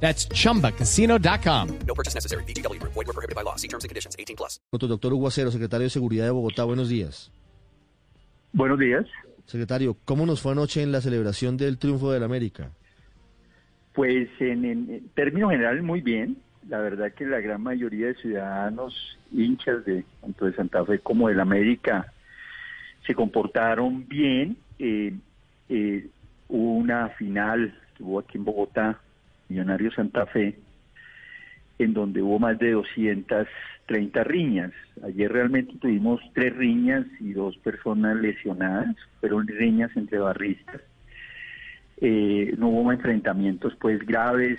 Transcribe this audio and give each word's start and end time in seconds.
That's 0.00 0.28
chumbacasino.com. 0.28 1.68
No 1.86 1.94
purchase 1.94 2.14
necessary. 2.14 2.44
BGW. 2.44 2.80
Void 2.82 2.94
were 2.94 3.12
prohibited 3.12 3.34
by 3.34 3.42
law. 3.42 3.56
See 3.56 3.68
terms 3.68 3.84
and 3.84 3.88
conditions. 3.88 4.14
18 4.18 4.36
plus. 4.36 4.60
Doctor 4.70 5.12
Hugo 5.12 5.26
Acero, 5.26 5.50
secretario 5.50 5.84
de 5.84 5.90
Seguridad 5.90 6.24
de 6.24 6.30
Bogotá, 6.30 6.64
buenos 6.64 6.88
días. 6.88 7.32
Buenos 8.52 8.78
días. 8.78 9.06
Secretario, 9.46 9.96
¿cómo 10.04 10.26
nos 10.26 10.40
fue 10.40 10.52
anoche 10.52 10.82
en 10.82 10.92
la 10.92 11.00
celebración 11.00 11.56
del 11.56 11.78
triunfo 11.78 12.12
del 12.12 12.22
América? 12.22 12.70
Pues 13.92 14.28
en, 14.40 14.64
en 14.64 15.08
términos 15.14 15.50
generales 15.50 15.82
muy 15.82 16.00
bien. 16.00 16.36
La 16.68 16.78
verdad 16.78 17.12
que 17.12 17.24
la 17.24 17.40
gran 17.40 17.62
mayoría 17.62 18.08
de 18.08 18.14
ciudadanos 18.14 19.18
hinchas 19.32 19.84
de 19.84 20.04
tanto 20.20 20.46
de 20.46 20.54
Santa 20.54 20.84
Fe 20.84 20.98
como 20.98 21.28
del 21.28 21.40
América 21.40 22.12
se 23.06 23.14
comportaron 23.14 24.06
bien. 24.08 24.56
Eh, 24.78 25.14
eh, 25.68 26.08
hubo 26.48 26.72
una 26.74 27.08
final 27.10 27.78
que 27.96 28.02
hubo 28.02 28.18
aquí 28.18 28.38
en 28.38 28.44
Bogotá, 28.44 29.00
Millonario 29.48 29.90
Santa 29.92 30.26
Fe, 30.26 30.58
en 31.78 31.94
donde 31.94 32.22
hubo 32.22 32.38
más 32.38 32.58
de 32.58 32.72
230 32.72 34.24
riñas. 34.24 34.72
Ayer 35.04 35.30
realmente 35.32 35.74
tuvimos 35.80 36.20
tres 36.34 36.54
riñas 36.56 37.06
y 37.20 37.32
dos 37.32 37.56
personas 37.58 38.16
lesionadas, 38.16 38.94
fueron 39.20 39.46
riñas 39.46 39.90
entre 39.96 40.18
barristas. 40.18 40.80
Eh, 41.98 42.54
no 42.58 42.68
hubo 42.68 42.92
enfrentamientos 42.92 43.74
pues 43.80 44.04
graves, 44.06 44.58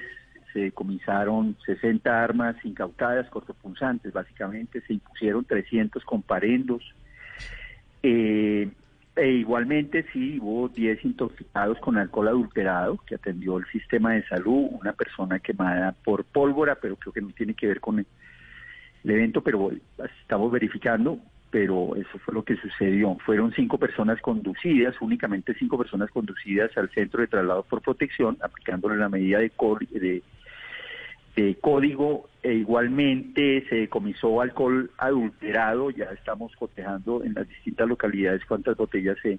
se 0.53 0.59
decomisaron 0.59 1.55
60 1.65 2.23
armas 2.23 2.55
incautadas, 2.63 3.29
cortopunzantes 3.29 4.11
básicamente, 4.11 4.81
se 4.81 4.93
impusieron 4.93 5.45
300 5.45 6.03
comparendos. 6.03 6.83
Eh, 8.01 8.69
e 9.17 9.27
igualmente 9.31 10.05
sí, 10.13 10.39
hubo 10.41 10.69
10 10.69 11.03
intoxicados 11.05 11.79
con 11.79 11.97
alcohol 11.97 12.27
adulterado 12.27 12.97
que 13.05 13.15
atendió 13.15 13.57
el 13.57 13.65
sistema 13.67 14.13
de 14.13 14.23
salud, 14.27 14.69
una 14.71 14.93
persona 14.93 15.39
quemada 15.39 15.95
por 16.03 16.23
pólvora, 16.23 16.75
pero 16.75 16.95
creo 16.95 17.13
que 17.13 17.21
no 17.21 17.29
tiene 17.29 17.53
que 17.53 17.67
ver 17.67 17.79
con 17.79 17.99
el, 17.99 18.05
evento, 19.03 19.41
pero 19.41 19.71
estamos 20.21 20.51
verificando, 20.51 21.17
pero 21.49 21.95
eso 21.95 22.19
fue 22.19 22.33
lo 22.33 22.43
que 22.43 22.57
sucedió. 22.57 23.17
Fueron 23.25 23.53
cinco 23.53 23.77
personas 23.77 24.21
conducidas, 24.21 24.95
únicamente 25.01 25.53
cinco 25.53 25.77
personas 25.77 26.11
conducidas 26.11 26.77
al 26.77 26.89
centro 26.89 27.21
de 27.21 27.27
traslado 27.27 27.63
por 27.63 27.81
protección, 27.81 28.37
aplicándole 28.41 28.97
la 28.97 29.09
medida 29.09 29.39
de, 29.39 29.51
de 29.91 30.23
de 31.37 31.55
código 31.61 32.27
e 32.47 32.53
igualmente 32.53 33.65
se 33.67 33.75
decomisó 33.75 34.39
alcohol 34.39 34.89
adulterado, 34.97 35.89
ya 35.91 36.05
estamos 36.05 36.55
cotejando 36.55 37.21
en 37.21 37.33
las 37.33 37.45
distintas 37.45 37.85
localidades 37.89 38.45
cuántas 38.45 38.77
botellas 38.77 39.17
se, 39.21 39.37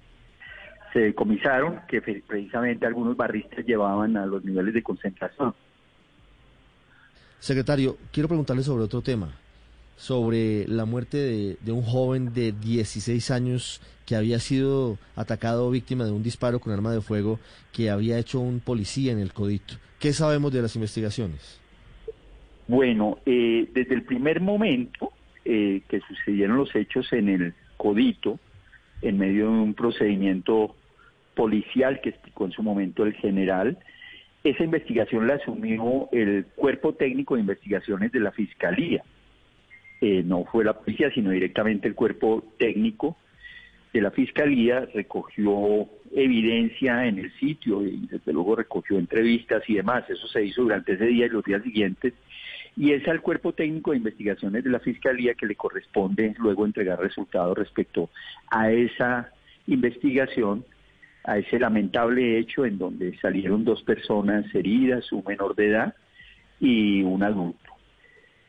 decomisaron, 0.93 1.81
que 1.87 2.03
precisamente 2.03 2.85
algunos 2.85 3.17
barristas 3.17 3.65
llevaban 3.65 4.15
a 4.15 4.27
los 4.27 4.45
niveles 4.45 4.75
de 4.75 4.83
concentración. 4.83 5.55
Secretario, 7.39 7.97
quiero 8.11 8.27
preguntarle 8.27 8.61
sobre 8.61 8.83
otro 8.83 9.01
tema, 9.01 9.33
sobre 9.97 10.67
la 10.67 10.85
muerte 10.85 11.17
de, 11.17 11.57
de 11.61 11.71
un 11.71 11.81
joven 11.81 12.31
de 12.31 12.51
16 12.51 13.31
años 13.31 13.81
que 14.05 14.17
había 14.17 14.39
sido 14.39 14.99
atacado 15.15 15.71
víctima 15.71 16.05
de 16.05 16.11
un 16.11 16.21
disparo 16.21 16.59
con 16.59 16.73
arma 16.73 16.91
de 16.91 17.01
fuego 17.01 17.39
que 17.71 17.89
había 17.89 18.19
hecho 18.19 18.39
un 18.39 18.59
policía 18.59 19.11
en 19.11 19.19
el 19.19 19.33
Codito. 19.33 19.75
¿Qué 19.97 20.13
sabemos 20.13 20.53
de 20.53 20.61
las 20.61 20.75
investigaciones? 20.75 21.59
Bueno, 22.69 23.17
eh, 23.25 23.67
desde 23.73 23.95
el 23.95 24.03
primer 24.03 24.41
momento 24.41 25.11
eh, 25.43 25.81
que 25.89 26.01
sucedieron 26.01 26.55
los 26.55 26.75
hechos 26.75 27.11
en 27.13 27.27
el 27.27 27.53
Codito, 27.77 28.39
en 29.01 29.17
medio 29.17 29.45
de 29.45 29.57
un 29.57 29.73
procedimiento 29.73 30.75
policial 31.33 31.99
que 31.99 32.09
explicó 32.09 32.45
en 32.45 32.51
su 32.51 32.61
momento 32.61 33.03
el 33.07 33.13
general, 33.13 33.79
esa 34.43 34.63
investigación 34.63 35.25
la 35.25 35.35
asumió 35.35 36.09
el 36.11 36.45
Cuerpo 36.55 36.93
Técnico 36.93 37.33
de 37.33 37.41
Investigaciones 37.41 38.11
de 38.11 38.19
la 38.19 38.31
Fiscalía. 38.31 39.03
Eh, 39.99 40.21
no 40.23 40.45
fue 40.45 40.63
la 40.63 40.73
policía, 40.73 41.11
sino 41.11 41.31
directamente 41.31 41.87
el 41.87 41.95
Cuerpo 41.95 42.43
Técnico 42.59 43.17
de 43.93 44.01
la 44.01 44.11
Fiscalía 44.11 44.87
recogió 44.93 45.87
evidencia 46.15 47.07
en 47.07 47.17
el 47.17 47.33
sitio 47.39 47.83
y 47.83 48.05
desde 48.05 48.31
luego 48.31 48.57
recogió 48.57 48.99
entrevistas 48.99 49.63
y 49.67 49.73
demás. 49.73 50.07
Eso 50.07 50.27
se 50.27 50.45
hizo 50.45 50.61
durante 50.61 50.93
ese 50.93 51.07
día 51.07 51.25
y 51.25 51.29
los 51.29 51.43
días 51.43 51.63
siguientes 51.63 52.13
y 52.79 52.93
es 52.93 53.05
al 53.09 53.21
cuerpo 53.21 53.51
técnico 53.51 53.91
de 53.91 53.97
investigaciones 53.97 54.63
de 54.63 54.69
la 54.69 54.79
Fiscalía 54.79 55.33
que 55.33 55.45
le 55.45 55.55
corresponde 55.55 56.33
luego 56.39 56.65
entregar 56.65 56.97
resultados 56.97 57.57
respecto 57.57 58.09
a 58.49 58.71
esa 58.71 59.33
investigación, 59.67 60.63
a 61.25 61.37
ese 61.37 61.59
lamentable 61.59 62.39
hecho 62.39 62.65
en 62.65 62.77
donde 62.77 63.17
salieron 63.19 63.65
dos 63.65 63.83
personas 63.83 64.45
heridas, 64.55 65.11
un 65.11 65.25
menor 65.27 65.57
de 65.57 65.67
edad 65.67 65.93
y 66.61 67.03
un 67.03 67.21
adulto. 67.21 67.69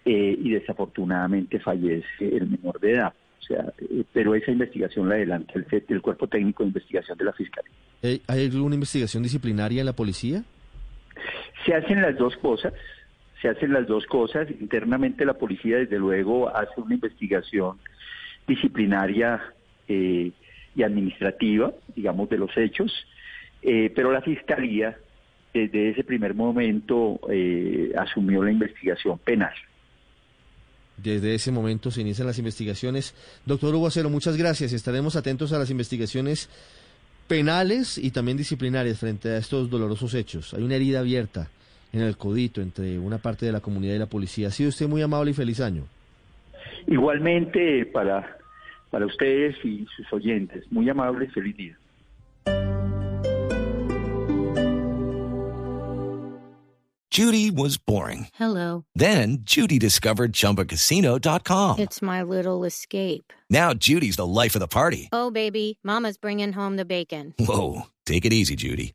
Eh, 0.04 0.38
y 0.40 0.50
desafortunadamente 0.50 1.58
fallece 1.58 2.06
el 2.20 2.50
menor 2.50 2.78
de 2.78 2.92
edad. 2.92 3.12
O 3.40 3.42
sea, 3.42 3.72
eh, 3.78 4.04
pero 4.12 4.36
esa 4.36 4.52
investigación 4.52 5.08
la 5.08 5.16
adelanta 5.16 5.54
el, 5.56 5.66
el 5.88 6.00
Cuerpo 6.00 6.28
Técnico 6.28 6.62
de 6.62 6.68
Investigación 6.68 7.18
de 7.18 7.24
la 7.24 7.32
Fiscalía. 7.32 7.72
¿Hay 8.28 8.44
alguna 8.46 8.76
investigación 8.76 9.24
disciplinaria 9.24 9.80
en 9.80 9.86
la 9.86 9.92
policía? 9.92 10.44
Se 11.66 11.74
hacen 11.74 12.00
las 12.00 12.16
dos 12.16 12.36
cosas 12.36 12.72
se 13.40 13.48
hacen 13.48 13.72
las 13.72 13.86
dos 13.86 14.06
cosas. 14.06 14.48
Internamente 14.60 15.24
la 15.24 15.34
policía, 15.34 15.78
desde 15.78 15.98
luego, 15.98 16.54
hace 16.54 16.80
una 16.80 16.94
investigación 16.94 17.78
disciplinaria 18.46 19.40
eh, 19.88 20.32
y 20.74 20.82
administrativa, 20.82 21.72
digamos, 21.94 22.28
de 22.28 22.38
los 22.38 22.56
hechos, 22.56 22.92
eh, 23.62 23.92
pero 23.94 24.12
la 24.12 24.22
Fiscalía, 24.22 24.96
desde 25.52 25.90
ese 25.90 26.04
primer 26.04 26.34
momento, 26.34 27.20
eh, 27.28 27.92
asumió 27.96 28.42
la 28.42 28.52
investigación 28.52 29.18
penal. 29.18 29.54
Desde 30.96 31.34
ese 31.34 31.50
momento 31.50 31.90
se 31.90 32.02
inician 32.02 32.26
las 32.26 32.38
investigaciones. 32.38 33.14
Doctor 33.46 33.74
Hugo 33.74 33.86
Acero, 33.86 34.10
muchas 34.10 34.36
gracias. 34.36 34.72
Estaremos 34.72 35.16
atentos 35.16 35.52
a 35.52 35.58
las 35.58 35.70
investigaciones 35.70 36.50
penales 37.26 37.96
y 37.96 38.10
también 38.10 38.36
disciplinarias 38.36 38.98
frente 38.98 39.30
a 39.30 39.38
estos 39.38 39.70
dolorosos 39.70 40.12
hechos. 40.14 40.52
Hay 40.52 40.62
una 40.62 40.74
herida 40.74 41.00
abierta 41.00 41.48
en 41.92 42.00
el 42.02 42.16
codito 42.16 42.60
entre 42.60 42.98
una 42.98 43.18
parte 43.18 43.46
de 43.46 43.52
la 43.52 43.60
comunidad 43.60 43.94
y 43.94 43.98
la 43.98 44.06
policía. 44.06 44.48
Ha 44.48 44.50
sido 44.50 44.68
usted 44.68 44.88
muy 44.88 45.02
amable 45.02 45.30
y 45.32 45.34
feliz 45.34 45.60
año. 45.60 45.84
Igualmente 46.86 47.86
para, 47.86 48.38
para 48.90 49.06
ustedes 49.06 49.56
y 49.64 49.86
sus 49.96 50.12
oyentes. 50.12 50.64
Muy 50.70 50.88
amable 50.88 51.26
y 51.26 51.28
feliz 51.28 51.56
día. 51.56 51.76
Judy 57.10 57.50
was 57.50 57.76
boring. 57.76 58.28
Hello. 58.34 58.84
Then 58.94 59.38
Judy 59.42 59.80
discovered 59.80 60.32
ChumbaCasino.com. 60.32 61.80
It's 61.80 62.00
my 62.00 62.22
little 62.22 62.64
escape. 62.64 63.32
Now 63.50 63.74
Judy's 63.74 64.14
the 64.14 64.26
life 64.26 64.54
of 64.54 64.60
the 64.60 64.68
party. 64.68 65.08
Oh, 65.10 65.32
baby, 65.32 65.80
mama's 65.82 66.16
bringing 66.16 66.52
home 66.52 66.76
the 66.76 66.84
bacon. 66.84 67.34
Whoa, 67.36 67.82
take 68.06 68.24
it 68.24 68.32
easy, 68.32 68.54
Judy. 68.54 68.94